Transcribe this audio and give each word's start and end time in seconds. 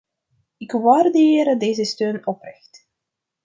Ik 0.57 0.71
waardeer 0.71 1.57
deze 1.59 1.83
steun 1.85 2.27
oprecht. 2.27 2.87